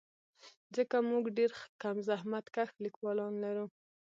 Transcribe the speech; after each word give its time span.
ځکه 0.75 0.97
موږ 1.09 1.23
ډېر 1.37 1.51
کم 1.81 1.95
زحمتکښ 2.09 2.69
لیکوالان 2.85 3.33
لرو. 3.43 3.65